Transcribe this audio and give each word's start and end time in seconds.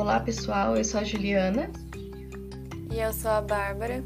Olá 0.00 0.18
pessoal, 0.18 0.78
eu 0.78 0.82
sou 0.82 0.98
a 0.98 1.04
Juliana. 1.04 1.70
E 2.90 2.98
eu 2.98 3.12
sou 3.12 3.30
a 3.30 3.42
Bárbara. 3.42 4.02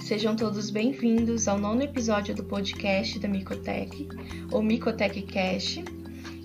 Sejam 0.00 0.34
todos 0.34 0.70
bem-vindos 0.70 1.46
ao 1.46 1.58
nono 1.58 1.82
episódio 1.82 2.34
do 2.34 2.42
podcast 2.42 3.18
da 3.18 3.28
Micotech, 3.28 4.08
ou 4.50 4.62
Micotech 4.62 5.20
Cash. 5.24 5.80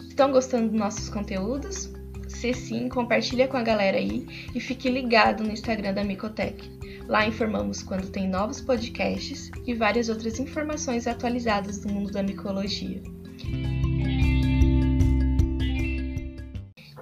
Estão 0.10 0.34
gostando 0.34 0.68
dos 0.68 0.78
nossos 0.78 1.08
conteúdos? 1.08 1.90
Se 2.28 2.54
sim, 2.54 2.90
compartilha 2.90 3.48
com 3.48 3.56
a 3.56 3.64
galera 3.64 3.96
aí 3.98 4.28
e 4.54 4.60
fique 4.60 4.90
ligado 4.90 5.42
no 5.42 5.54
Instagram 5.54 5.94
da 5.94 6.04
Micotech. 6.04 6.70
Lá 7.08 7.26
informamos 7.26 7.82
quando 7.82 8.12
tem 8.12 8.28
novos 8.28 8.60
podcasts 8.60 9.50
e 9.66 9.74
várias 9.74 10.10
outras 10.10 10.38
informações 10.38 11.08
atualizadas 11.08 11.80
do 11.80 11.94
mundo 11.94 12.12
da 12.12 12.22
micologia. 12.22 13.02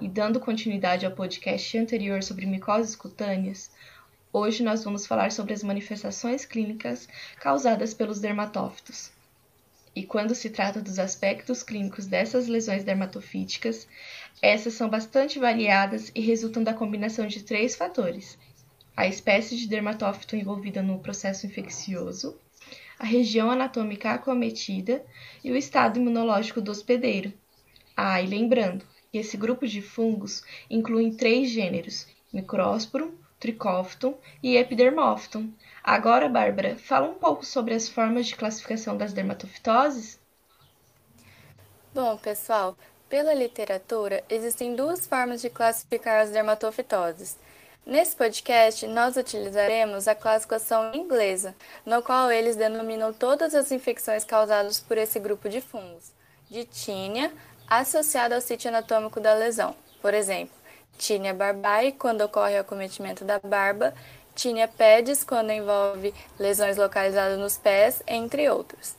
E 0.09 0.11
dando 0.11 0.39
continuidade 0.39 1.05
ao 1.05 1.11
podcast 1.11 1.77
anterior 1.77 2.23
sobre 2.23 2.47
micoses 2.47 2.95
cutâneas, 2.95 3.69
hoje 4.33 4.63
nós 4.63 4.83
vamos 4.83 5.05
falar 5.05 5.31
sobre 5.31 5.53
as 5.53 5.61
manifestações 5.61 6.45
clínicas 6.45 7.07
causadas 7.39 7.93
pelos 7.93 8.19
dermatófitos. 8.19 9.11
E 9.95 10.03
quando 10.03 10.33
se 10.33 10.49
trata 10.49 10.81
dos 10.81 10.97
aspectos 10.97 11.61
clínicos 11.61 12.07
dessas 12.07 12.47
lesões 12.47 12.83
dermatofíticas, 12.83 13.87
essas 14.41 14.73
são 14.73 14.89
bastante 14.89 15.37
variadas 15.37 16.11
e 16.15 16.21
resultam 16.21 16.63
da 16.63 16.73
combinação 16.73 17.27
de 17.27 17.43
três 17.43 17.75
fatores: 17.75 18.35
a 18.97 19.05
espécie 19.05 19.55
de 19.55 19.67
dermatófito 19.67 20.35
envolvida 20.35 20.81
no 20.81 20.97
processo 20.97 21.45
infeccioso, 21.45 22.35
a 22.97 23.05
região 23.05 23.51
anatômica 23.51 24.09
acometida 24.09 25.05
e 25.43 25.51
o 25.51 25.55
estado 25.55 25.99
imunológico 25.99 26.59
do 26.59 26.71
hospedeiro. 26.71 27.31
Ah, 27.95 28.19
e 28.19 28.25
lembrando, 28.25 28.83
esse 29.13 29.35
grupo 29.37 29.67
de 29.67 29.81
fungos 29.81 30.43
inclui 30.69 31.11
três 31.11 31.49
gêneros: 31.49 32.07
Microsporum, 32.31 33.11
Trichophyton 33.39 34.17
e 34.43 34.57
Epidermophyton. 34.57 35.49
Agora, 35.83 36.27
Bárbara, 36.27 36.75
fala 36.75 37.09
um 37.09 37.15
pouco 37.15 37.45
sobre 37.45 37.73
as 37.73 37.87
formas 37.87 38.27
de 38.27 38.35
classificação 38.35 38.97
das 38.97 39.13
dermatofitoses? 39.13 40.19
Bom, 41.93 42.17
pessoal, 42.17 42.77
pela 43.09 43.33
literatura, 43.33 44.23
existem 44.29 44.75
duas 44.75 45.07
formas 45.07 45.41
de 45.41 45.49
classificar 45.49 46.21
as 46.21 46.29
dermatofitoses. 46.29 47.37
Nesse 47.85 48.15
podcast, 48.15 48.85
nós 48.85 49.17
utilizaremos 49.17 50.07
a 50.07 50.13
classificação 50.13 50.93
inglesa, 50.93 51.55
no 51.83 52.03
qual 52.03 52.31
eles 52.31 52.55
denominam 52.55 53.11
todas 53.11 53.55
as 53.55 53.71
infecções 53.71 54.23
causadas 54.23 54.79
por 54.79 54.95
esse 54.95 55.19
grupo 55.19 55.49
de 55.49 55.59
fungos, 55.59 56.11
de 56.47 56.65
tínia, 56.65 57.31
associada 57.69 58.35
ao 58.35 58.41
sítio 58.41 58.69
anatômico 58.69 59.19
da 59.19 59.33
lesão. 59.33 59.75
Por 60.01 60.13
exemplo, 60.13 60.55
tínia 60.97 61.33
barbae, 61.33 61.91
quando 61.91 62.21
ocorre 62.21 62.57
o 62.57 62.61
acometimento 62.61 63.23
da 63.23 63.39
barba, 63.39 63.93
tínia 64.35 64.67
pedis, 64.67 65.23
quando 65.23 65.51
envolve 65.51 66.13
lesões 66.39 66.77
localizadas 66.77 67.37
nos 67.37 67.57
pés, 67.57 68.01
entre 68.07 68.49
outros. 68.49 68.95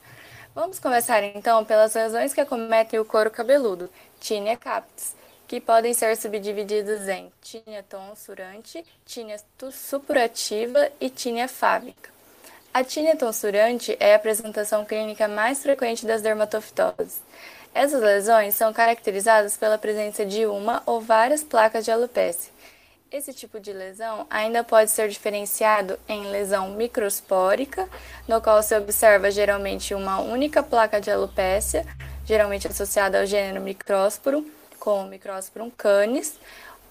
Vamos 0.53 0.79
começar 0.79 1.23
então 1.23 1.63
pelas 1.65 1.93
lesões 1.93 2.33
que 2.33 2.41
acometem 2.41 2.99
o 2.99 3.05
couro 3.05 3.31
cabeludo, 3.31 3.89
tínia 4.19 4.57
capitis 4.57 5.15
que 5.51 5.59
podem 5.59 5.93
ser 5.93 6.15
subdivididos 6.15 7.09
em 7.09 7.29
tínia 7.41 7.83
tonsurante, 7.83 8.85
tínia 9.05 9.35
supurativa 9.69 10.89
e 10.97 11.09
tínia 11.09 11.45
fávica. 11.45 12.09
A 12.73 12.85
tínia 12.85 13.17
tonsurante 13.17 13.97
é 13.99 14.13
a 14.13 14.15
apresentação 14.15 14.85
clínica 14.85 15.27
mais 15.27 15.61
frequente 15.61 16.05
das 16.05 16.21
dermatofitoses. 16.21 17.19
Essas 17.73 18.01
lesões 18.01 18.53
são 18.53 18.73
caracterizadas 18.73 19.55
pela 19.55 19.77
presença 19.77 20.25
de 20.25 20.45
uma 20.45 20.83
ou 20.85 20.99
várias 20.99 21.41
placas 21.41 21.85
de 21.85 21.91
alopecia. 21.91 22.51
Esse 23.09 23.33
tipo 23.33 23.61
de 23.61 23.71
lesão 23.71 24.27
ainda 24.29 24.61
pode 24.61 24.91
ser 24.91 25.07
diferenciado 25.07 25.97
em 26.07 26.31
lesão 26.31 26.69
microspórica, 26.71 27.87
no 28.27 28.41
qual 28.41 28.61
se 28.61 28.75
observa 28.75 29.31
geralmente 29.31 29.93
uma 29.93 30.19
única 30.19 30.61
placa 30.61 30.99
de 30.99 31.09
alopecia, 31.09 31.85
geralmente 32.25 32.67
associada 32.67 33.19
ao 33.19 33.25
gênero 33.25 33.61
Microsporum, 33.61 34.45
como 34.77 35.09
Microsporum 35.09 35.69
canis, 35.69 36.35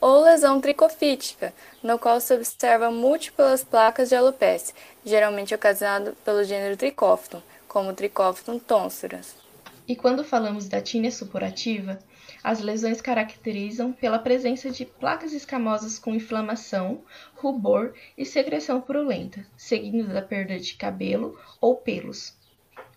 ou 0.01 0.25
lesão 0.25 0.63
tricofítica, 0.63 1.53
no 1.83 1.99
qual 1.99 2.21
se 2.21 2.35
observa 2.35 2.91
múltiplas 2.91 3.63
placas 3.63 4.09
de 4.09 4.15
alopecia, 4.15 4.75
geralmente 5.05 5.55
ocasionado 5.55 6.17
pelo 6.25 6.43
gênero 6.43 6.77
Trichophyton, 6.77 7.43
como 7.69 7.93
Trichophyton 7.93 8.59
tonsurans. 8.59 9.50
E 9.91 9.97
quando 9.97 10.23
falamos 10.23 10.69
da 10.69 10.81
tínia 10.81 11.11
supurativa, 11.11 11.99
as 12.45 12.61
lesões 12.61 13.01
caracterizam 13.01 13.93
pela 13.93 14.21
presença 14.21 14.71
de 14.71 14.85
placas 14.85 15.33
escamosas 15.33 15.99
com 15.99 16.15
inflamação, 16.15 17.03
rubor 17.35 17.93
e 18.17 18.25
secreção 18.25 18.81
purulenta, 18.81 19.45
seguindo 19.57 20.07
da 20.07 20.23
perda 20.23 20.61
de 20.61 20.75
cabelo 20.75 21.37
ou 21.61 21.75
pelos. 21.75 22.39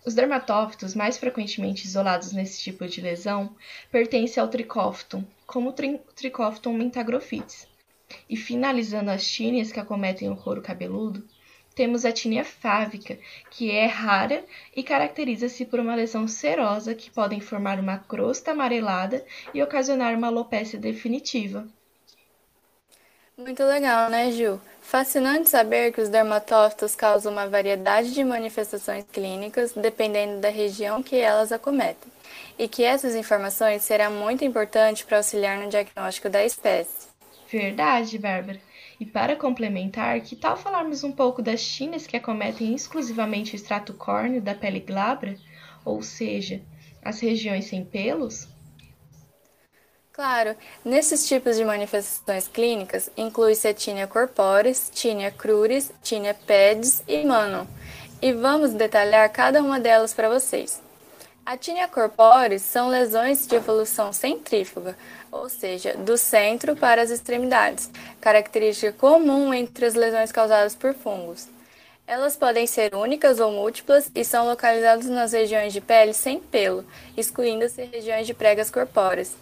Os 0.06 0.14
dermatófitos 0.14 0.94
mais 0.94 1.18
frequentemente 1.18 1.84
isolados 1.84 2.30
nesse 2.30 2.62
tipo 2.62 2.86
de 2.86 3.00
lesão 3.00 3.56
pertencem 3.90 4.40
ao 4.40 4.48
tricófton, 4.48 5.24
como 5.48 5.70
o 5.70 5.72
tri 5.72 6.00
mentagrophytes. 6.72 7.66
E 8.30 8.36
finalizando 8.36 9.10
as 9.10 9.26
tíneas 9.26 9.72
que 9.72 9.80
acometem 9.80 10.30
o 10.30 10.36
couro 10.36 10.62
cabeludo, 10.62 11.26
temos 11.74 12.04
a 12.04 12.12
tínia 12.12 12.44
fávica, 12.44 13.18
que 13.50 13.70
é 13.70 13.86
rara 13.86 14.44
e 14.74 14.82
caracteriza-se 14.82 15.64
por 15.64 15.80
uma 15.80 15.94
lesão 15.94 16.28
serosa 16.28 16.94
que 16.94 17.10
podem 17.10 17.40
formar 17.40 17.78
uma 17.78 17.98
crosta 17.98 18.52
amarelada 18.52 19.24
e 19.52 19.62
ocasionar 19.62 20.14
uma 20.14 20.28
alopecia 20.28 20.78
definitiva. 20.78 21.66
Muito 23.36 23.64
legal, 23.64 24.08
né, 24.10 24.30
Gil? 24.30 24.60
Fascinante 24.80 25.48
saber 25.48 25.92
que 25.92 26.00
os 26.00 26.08
dermatófitos 26.08 26.94
causam 26.94 27.32
uma 27.32 27.48
variedade 27.48 28.12
de 28.12 28.22
manifestações 28.22 29.04
clínicas 29.12 29.72
dependendo 29.72 30.40
da 30.40 30.50
região 30.50 31.02
que 31.02 31.16
elas 31.16 31.50
acometem, 31.50 32.12
e 32.56 32.68
que 32.68 32.84
essas 32.84 33.16
informações 33.16 33.82
serão 33.82 34.12
muito 34.12 34.44
importantes 34.44 35.02
para 35.02 35.16
auxiliar 35.16 35.58
no 35.58 35.68
diagnóstico 35.68 36.30
da 36.30 36.44
espécie. 36.44 37.13
Verdade, 37.54 38.18
Bárbara. 38.18 38.60
E 38.98 39.06
para 39.06 39.36
complementar, 39.36 40.20
que 40.22 40.34
tal 40.34 40.56
falarmos 40.56 41.04
um 41.04 41.12
pouco 41.12 41.40
das 41.40 41.64
tíneas 41.64 42.04
que 42.04 42.16
acometem 42.16 42.74
exclusivamente 42.74 43.54
o 43.54 43.56
extrato 43.56 43.94
córneo 43.94 44.42
da 44.42 44.56
pele 44.56 44.80
glabra, 44.80 45.36
ou 45.84 46.02
seja, 46.02 46.60
as 47.00 47.20
regiões 47.20 47.66
sem 47.66 47.84
pelos? 47.84 48.48
Claro, 50.12 50.56
nesses 50.84 51.28
tipos 51.28 51.56
de 51.56 51.64
manifestações 51.64 52.48
clínicas 52.48 53.08
inclui-se 53.16 53.68
a 53.68 53.74
tínia 53.74 54.08
corporis, 54.08 54.90
tínia 54.92 55.30
cruris, 55.30 55.92
tínia 56.02 56.34
pedis 56.34 57.04
e 57.06 57.24
mano. 57.24 57.68
E 58.20 58.32
vamos 58.32 58.72
detalhar 58.72 59.30
cada 59.30 59.62
uma 59.62 59.78
delas 59.78 60.12
para 60.12 60.28
vocês. 60.28 60.83
A 61.46 61.58
tínia 61.58 61.86
corporis 61.86 62.62
são 62.62 62.88
lesões 62.88 63.46
de 63.46 63.54
evolução 63.54 64.14
centrífuga, 64.14 64.96
ou 65.30 65.46
seja, 65.50 65.94
do 65.94 66.16
centro 66.16 66.74
para 66.74 67.02
as 67.02 67.10
extremidades, 67.10 67.90
característica 68.18 68.92
comum 68.92 69.52
entre 69.52 69.84
as 69.84 69.92
lesões 69.92 70.32
causadas 70.32 70.74
por 70.74 70.94
fungos. 70.94 71.46
Elas 72.06 72.34
podem 72.34 72.66
ser 72.66 72.94
únicas 72.94 73.40
ou 73.40 73.52
múltiplas 73.52 74.10
e 74.14 74.24
são 74.24 74.46
localizadas 74.46 75.04
nas 75.04 75.32
regiões 75.32 75.74
de 75.74 75.82
pele 75.82 76.14
sem 76.14 76.40
pelo, 76.40 76.82
excluindo-se 77.14 77.84
regiões 77.84 78.26
de 78.26 78.32
pregas 78.32 78.70
corpóreas. 78.70 79.36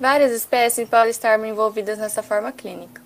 Várias 0.00 0.32
espécies 0.32 0.88
podem 0.88 1.10
estar 1.10 1.38
envolvidas 1.44 1.98
nessa 1.98 2.22
forma 2.22 2.52
clínica. 2.52 3.02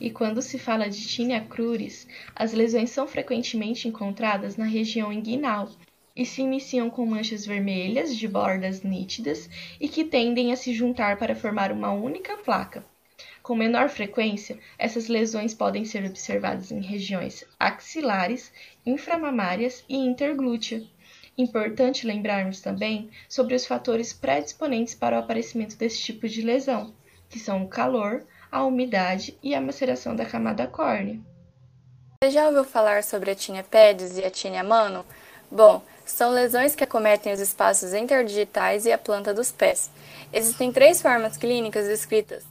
E 0.00 0.10
quando 0.10 0.42
se 0.42 0.58
fala 0.58 0.90
de 0.90 1.06
tinea 1.06 1.40
cruris, 1.40 2.04
as 2.34 2.52
lesões 2.52 2.90
são 2.90 3.06
frequentemente 3.06 3.86
encontradas 3.86 4.56
na 4.56 4.64
região 4.64 5.12
inguinal 5.12 5.68
e 6.16 6.24
se 6.24 6.40
iniciam 6.40 6.88
com 6.88 7.04
manchas 7.04 7.44
vermelhas 7.44 8.16
de 8.16 8.26
bordas 8.26 8.82
nítidas 8.82 9.50
e 9.78 9.88
que 9.88 10.02
tendem 10.02 10.50
a 10.50 10.56
se 10.56 10.72
juntar 10.72 11.18
para 11.18 11.36
formar 11.36 11.70
uma 11.70 11.92
única 11.92 12.36
placa. 12.38 12.82
Com 13.42 13.54
menor 13.54 13.88
frequência, 13.88 14.58
essas 14.78 15.06
lesões 15.06 15.54
podem 15.54 15.84
ser 15.84 16.04
observadas 16.04 16.72
em 16.72 16.80
regiões 16.80 17.44
axilares, 17.60 18.50
inframamárias 18.84 19.84
e 19.88 19.96
interglútea. 19.96 20.82
Importante 21.38 22.06
lembrarmos 22.06 22.60
também 22.60 23.10
sobre 23.28 23.54
os 23.54 23.66
fatores 23.66 24.12
predisponentes 24.12 24.94
para 24.94 25.16
o 25.16 25.20
aparecimento 25.20 25.76
desse 25.76 26.02
tipo 26.02 26.26
de 26.26 26.40
lesão, 26.40 26.94
que 27.28 27.38
são 27.38 27.62
o 27.62 27.68
calor, 27.68 28.24
a 28.50 28.64
umidade 28.64 29.36
e 29.42 29.54
a 29.54 29.60
maceração 29.60 30.16
da 30.16 30.24
camada 30.24 30.66
córnea. 30.66 31.20
Você 32.22 32.30
já 32.30 32.46
ouviu 32.46 32.64
falar 32.64 33.04
sobre 33.04 33.30
a 33.30 33.34
tinea 33.34 33.62
pedis 33.62 34.16
e 34.16 34.24
a 34.24 34.30
tinea 34.30 34.64
mano? 34.64 35.04
Bom, 35.50 35.82
são 36.12 36.30
lesões 36.30 36.74
que 36.74 36.84
acometem 36.84 37.32
os 37.32 37.40
espaços 37.40 37.92
interdigitais 37.92 38.86
e 38.86 38.92
a 38.92 38.98
planta 38.98 39.34
dos 39.34 39.50
pés. 39.50 39.90
Existem 40.32 40.72
três 40.72 41.00
formas 41.00 41.36
clínicas 41.36 41.86
descritas: 41.86 42.44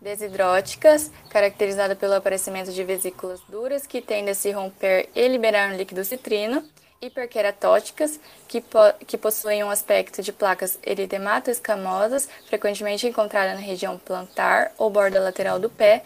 desidróticas, 0.00 1.10
caracterizada 1.30 1.96
pelo 1.96 2.14
aparecimento 2.14 2.72
de 2.72 2.84
vesículas 2.84 3.40
duras 3.48 3.86
que 3.86 4.00
tendem 4.00 4.30
a 4.30 4.34
se 4.34 4.50
romper 4.50 5.08
e 5.14 5.28
liberar 5.28 5.72
um 5.72 5.76
líquido 5.76 6.04
citrino, 6.04 6.62
hiperqueratóticas, 7.00 8.18
que, 8.48 8.60
po 8.60 8.78
que 9.06 9.18
possuem 9.18 9.62
um 9.62 9.70
aspecto 9.70 10.22
de 10.22 10.32
placas 10.32 10.78
eritemato-escamosas, 10.84 12.28
frequentemente 12.46 13.06
encontrada 13.06 13.54
na 13.54 13.60
região 13.60 13.98
plantar 13.98 14.72
ou 14.78 14.90
borda 14.90 15.20
lateral 15.20 15.58
do 15.58 15.68
pé, 15.68 16.02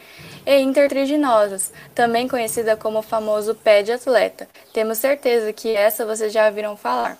e 0.46 0.58
intertriginosas, 0.58 1.72
também 1.94 2.26
conhecida 2.26 2.76
como 2.76 2.98
o 2.98 3.02
famoso 3.02 3.54
pé 3.54 3.82
de 3.82 3.92
atleta. 3.92 4.48
Temos 4.72 4.98
certeza 4.98 5.52
que 5.52 5.74
essa 5.74 6.04
vocês 6.04 6.32
já 6.32 6.50
viram 6.50 6.76
falar. 6.76 7.16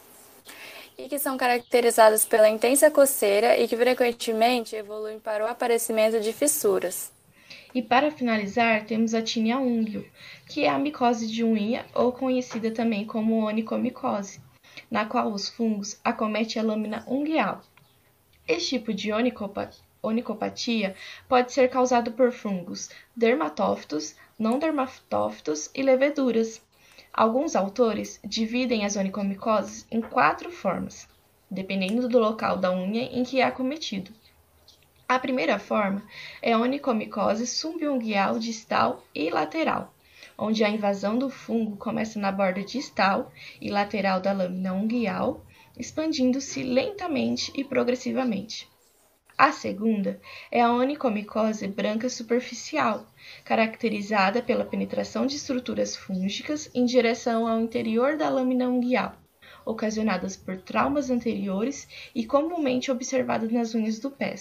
E 0.99 1.08
que 1.08 1.19
são 1.19 1.38
caracterizadas 1.38 2.26
pela 2.26 2.49
intensa 2.49 2.90
coceira 2.90 3.56
e 3.56 3.66
que 3.66 3.76
frequentemente 3.76 4.76
evoluem 4.76 5.19
para 5.19 5.44
o 5.44 5.49
aparecimento 5.49 6.20
de 6.20 6.32
fissuras. 6.32 7.11
E 7.72 7.81
para 7.81 8.11
finalizar, 8.11 8.84
temos 8.84 9.14
a 9.14 9.22
tinea 9.22 9.58
unguio, 9.58 10.05
que 10.49 10.64
é 10.64 10.69
a 10.69 10.78
micose 10.78 11.28
de 11.28 11.44
unha 11.44 11.87
ou 11.94 12.12
conhecida 12.12 12.72
também 12.72 13.05
como 13.05 13.46
onicomicose, 13.46 14.40
na 14.90 15.05
qual 15.05 15.32
os 15.32 15.49
fungos 15.49 16.00
acometem 16.02 16.61
a 16.61 16.64
lâmina 16.64 17.05
unguial. 17.06 17.62
Este 18.49 18.78
tipo 18.78 18.93
de 18.93 19.12
onicopatia 20.02 20.96
pode 21.28 21.52
ser 21.52 21.70
causado 21.70 22.11
por 22.11 22.32
fungos 22.32 22.90
dermatófitos, 23.14 24.16
não 24.37 24.58
dermatófitos 24.58 25.70
e 25.73 25.81
leveduras. 25.81 26.61
Alguns 27.12 27.55
autores 27.55 28.19
dividem 28.25 28.84
as 28.84 28.96
onicomicoses 28.96 29.87
em 29.93 30.00
quatro 30.00 30.50
formas, 30.50 31.08
dependendo 31.49 32.08
do 32.08 32.19
local 32.19 32.56
da 32.56 32.73
unha 32.73 33.02
em 33.02 33.23
que 33.23 33.40
é 33.40 33.44
acometido. 33.44 34.11
A 35.11 35.19
primeira 35.19 35.59
forma 35.59 36.05
é 36.41 36.53
a 36.53 36.59
onicomicose 36.61 37.45
subunguial 37.45 38.39
distal 38.39 39.05
e 39.12 39.29
lateral, 39.29 39.93
onde 40.39 40.62
a 40.62 40.69
invasão 40.69 41.19
do 41.19 41.29
fungo 41.29 41.77
começa 41.77 42.17
na 42.21 42.31
borda 42.31 42.62
distal 42.62 43.33
e 43.61 43.73
lateral 43.73 44.21
da 44.21 44.33
lâmina 44.33 44.73
unguial, 44.73 45.45
expandindo-se 45.77 46.62
lentamente 46.62 47.51
e 47.57 47.65
progressivamente. 47.65 48.69
A 49.37 49.51
segunda 49.51 50.21
é 50.49 50.61
a 50.61 50.73
onicomicose 50.73 51.67
branca 51.67 52.09
superficial, 52.09 53.05
caracterizada 53.45 54.41
pela 54.41 54.65
penetração 54.65 55.27
de 55.27 55.35
estruturas 55.35 55.97
fúngicas 55.97 56.71
em 56.73 56.85
direção 56.85 57.49
ao 57.49 57.59
interior 57.59 58.17
da 58.17 58.29
lâmina 58.29 58.69
unguial, 58.69 59.17
ocasionadas 59.67 60.37
por 60.37 60.59
traumas 60.59 61.11
anteriores 61.11 61.89
e 62.15 62.25
comumente 62.25 62.93
observadas 62.93 63.51
nas 63.51 63.75
unhas 63.75 63.99
do 63.99 64.09
pé. 64.09 64.37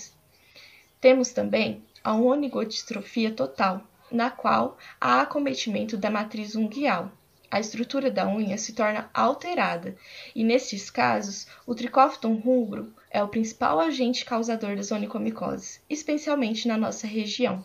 Temos 1.02 1.32
também 1.32 1.82
a 2.04 2.14
onigotistrofia 2.14 3.32
total, 3.32 3.88
na 4.12 4.30
qual 4.30 4.78
há 5.00 5.22
acometimento 5.22 5.96
da 5.96 6.10
matriz 6.10 6.58
unguial. 6.58 7.10
A 7.50 7.58
estrutura 7.58 8.12
da 8.12 8.28
unha 8.28 8.58
se 8.58 8.74
torna 8.74 9.10
alterada, 9.14 9.96
e 10.36 10.44
nesses 10.44 10.90
casos, 10.90 11.48
o 11.66 11.74
tricófiton 11.74 12.34
rubro 12.36 12.94
é 13.10 13.24
o 13.24 13.30
principal 13.30 13.80
agente 13.80 14.26
causador 14.26 14.76
das 14.76 14.92
onicomicoses, 14.92 15.82
especialmente 15.90 16.68
na 16.68 16.76
nossa 16.76 17.08
região. 17.08 17.64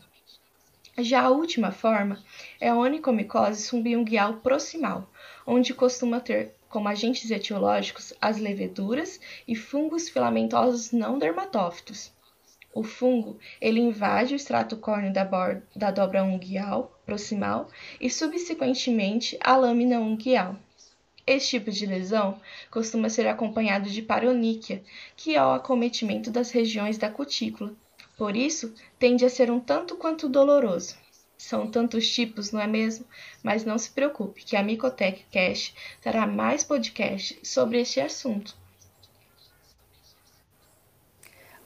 Já 0.97 1.23
a 1.23 1.31
última 1.31 1.73
forma 1.73 2.23
é 2.61 2.69
a 2.69 2.77
onicomicose 2.77 3.65
subunguial 3.65 4.35
proximal, 4.35 5.11
onde 5.45 5.75
costuma 5.75 6.21
ter 6.21 6.55
como 6.69 6.87
agentes 6.87 7.33
etiológicos 7.33 8.15
as 8.21 8.39
leveduras 8.39 9.19
e 9.47 9.57
fungos 9.57 10.09
filamentosos 10.09 10.93
não 10.93 11.19
dermatófitos. 11.19 12.14
O 12.75 12.83
fungo 12.83 13.39
ele 13.61 13.79
invade 13.79 14.35
o 14.35 14.37
extrato 14.37 14.77
córneo 14.77 15.13
da, 15.13 15.23
da 15.77 15.93
dobra 15.93 16.25
unguial 16.25 17.01
proximal 17.07 17.71
e 18.01 18.11
subsequentemente 18.11 19.39
a 19.41 19.57
lâmina 19.57 20.01
unguial. 20.01 20.57
Este 21.25 21.51
tipo 21.51 21.71
de 21.71 21.87
lesão 21.87 22.41
costuma 22.73 23.09
ser 23.09 23.29
acompanhado 23.29 23.89
de 23.89 24.03
paroníquia, 24.03 24.83
que 25.17 25.37
é 25.37 25.43
o 25.43 25.53
acometimento 25.53 26.33
das 26.33 26.51
regiões 26.51 26.99
da 26.99 27.09
cutícula. 27.09 27.73
Por 28.19 28.35
isso, 28.35 28.75
tende 28.99 29.25
a 29.25 29.31
ser 29.31 29.53
um 29.53 29.61
tanto 29.61 29.97
quanto 29.97 30.29
doloroso. 30.29 30.97
São 31.39 31.71
tantos 31.71 32.13
tipos, 32.13 32.51
não 32.51 32.61
é 32.61 32.67
mesmo? 32.67 33.07
Mas 33.41 33.65
não 33.65 33.79
se 33.79 33.91
preocupe, 33.91 34.45
que 34.45 34.57
a 34.57 34.63
Micotech 34.65 35.25
Cash 35.31 35.73
terá 36.01 36.27
mais 36.27 36.65
podcasts 36.65 37.39
sobre 37.49 37.81
este 37.81 38.01
assunto. 38.01 38.64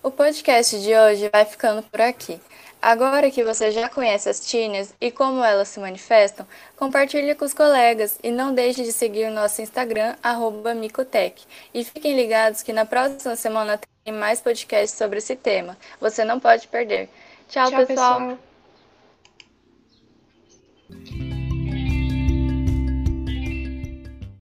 O 0.00 0.12
podcast 0.12 0.80
de 0.80 0.94
hoje 0.94 1.28
vai 1.28 1.44
ficando 1.44 1.82
por 1.82 2.00
aqui. 2.00 2.40
Agora 2.80 3.30
que 3.32 3.42
você 3.42 3.72
já 3.72 3.88
conhece 3.88 4.28
as 4.28 4.38
tíneas 4.38 4.94
e 5.00 5.10
como 5.10 5.42
elas 5.42 5.66
se 5.66 5.80
manifestam, 5.80 6.46
compartilhe 6.76 7.34
com 7.34 7.44
os 7.44 7.52
colegas 7.52 8.16
e 8.22 8.30
não 8.30 8.54
deixe 8.54 8.84
de 8.84 8.92
seguir 8.92 9.28
o 9.28 9.34
nosso 9.34 9.60
Instagram, 9.60 10.14
Micotec. 10.76 11.42
E 11.74 11.82
fiquem 11.82 12.14
ligados 12.14 12.62
que 12.62 12.72
na 12.72 12.86
próxima 12.86 13.34
semana 13.34 13.80
tem 14.04 14.14
mais 14.14 14.40
podcasts 14.40 14.96
sobre 14.96 15.18
esse 15.18 15.34
tema. 15.34 15.76
Você 16.00 16.24
não 16.24 16.38
pode 16.38 16.68
perder. 16.68 17.08
Tchau, 17.48 17.68
Tchau 17.68 17.84
pessoal. 17.84 18.20
pessoal. 18.20 18.47